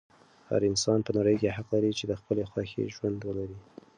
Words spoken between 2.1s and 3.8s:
خپلې خوښې ژوند ولري.